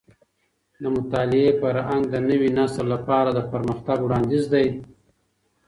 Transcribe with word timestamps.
د 0.81 0.83
مطالعې 0.95 1.49
فرهنګ 1.61 2.03
د 2.09 2.15
نوي 2.29 2.49
نسل 2.57 2.85
لپاره 2.93 3.29
د 3.33 3.39
پرمختګ 3.51 3.97
وړاندیز 4.01 4.45
دی. 4.53 4.67